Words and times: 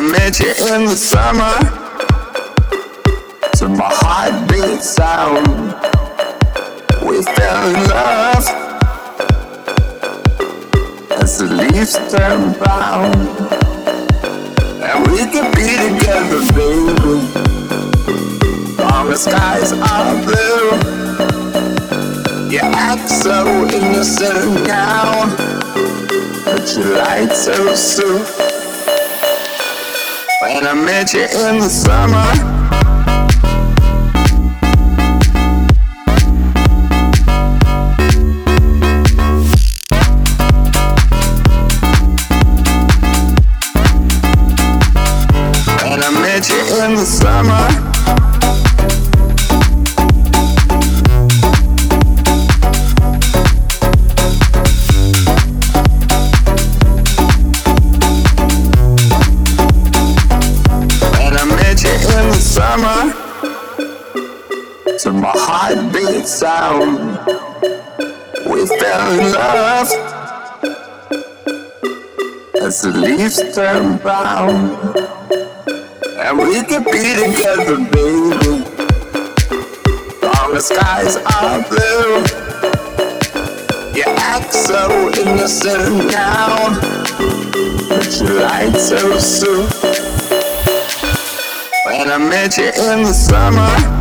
met 0.00 0.40
you 0.40 0.50
in 0.72 0.84
the 0.86 0.96
summer 0.96 1.54
to 3.52 3.68
my 3.68 3.90
heartbeat 3.92 4.80
sound. 4.80 5.46
We 7.06 7.22
fell 7.22 7.68
in 7.68 7.88
love 7.88 8.46
as 11.20 11.38
the 11.38 11.46
leaves 11.46 11.92
turn 12.10 12.52
brown, 12.54 13.12
and 14.80 15.06
we 15.10 15.26
could 15.32 15.52
be 15.54 15.76
together, 15.76 16.40
baby. 16.54 17.20
All 18.82 19.06
the 19.06 19.16
skies 19.16 19.72
are 19.72 20.14
blue. 20.24 20.70
You 22.50 22.60
act 22.60 23.08
so 23.10 23.68
innocent 23.68 24.66
now, 24.66 25.36
but 26.44 26.74
you 26.74 26.84
lied 26.96 27.32
so 27.32 27.74
soon. 27.74 28.59
When 30.40 30.66
I 30.66 30.72
met 30.72 31.12
you 31.12 31.20
in 31.20 31.58
the 31.58 31.68
summer. 31.68 32.16
When 45.84 46.02
I 46.02 46.10
met 46.22 46.48
you 46.48 46.84
in 46.84 46.94
the 46.94 47.04
summer. 47.04 48.29
To 65.00 65.12
my 65.12 65.32
heartbeat 65.34 66.26
sound. 66.26 67.16
We 68.44 68.66
fell 68.66 69.12
in 69.18 69.32
love 69.32 69.88
As 72.60 72.82
the 72.82 72.90
leaves 72.94 73.54
turn 73.54 73.96
brown. 73.96 74.76
And 76.18 76.38
we 76.38 76.62
could 76.64 76.84
be 76.84 77.14
together, 77.16 77.78
baby. 77.78 78.62
All 80.22 80.52
the 80.52 80.60
skies 80.60 81.16
are 81.16 81.64
blue. 81.70 82.20
You 83.96 84.04
act 84.18 84.52
so 84.52 85.08
innocent 85.18 86.12
now. 86.12 86.78
But 87.88 88.20
you 88.20 88.34
lied 88.38 88.76
so 88.76 89.18
soon. 89.18 89.66
When 91.86 92.10
I 92.10 92.18
met 92.18 92.58
you 92.58 92.66
in 92.66 93.04
the 93.04 93.14
summer. 93.14 93.99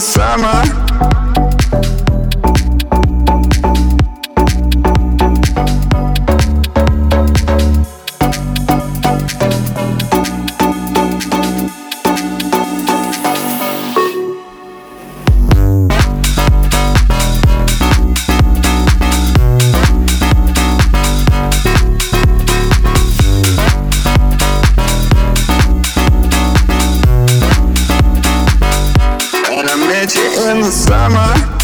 Summer. 0.00 0.79
In 30.50 30.62
the 30.62 30.70
summer. 30.70 31.59